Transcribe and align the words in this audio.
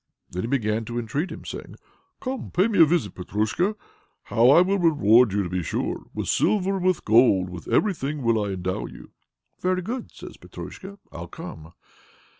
Then 0.31 0.41
he 0.41 0.47
began 0.47 0.83
to 0.85 0.97
entreat 0.97 1.31
him, 1.31 1.45
saying, 1.45 1.75
"Come 2.19 2.41
and 2.41 2.53
pay 2.55 2.67
me 2.67 2.81
a 2.81 2.85
visit, 2.87 3.13
Petrusha. 3.13 3.75
How 4.23 4.49
I 4.49 4.61
will 4.61 4.79
reward 4.79 5.31
you 5.31 5.43
to 5.43 5.49
be 5.49 5.61
sure! 5.61 6.05
With 6.11 6.27
silver 6.27 6.77
and 6.77 6.85
with 6.87 7.05
gold, 7.05 7.49
with 7.51 7.67
everything 7.67 8.23
will 8.23 8.43
I 8.43 8.49
endow 8.53 8.87
you." 8.87 9.11
"Very 9.59 9.83
good," 9.83 10.11
says 10.11 10.37
Petrusha, 10.37 10.97
"I'll 11.11 11.27
come." 11.27 11.73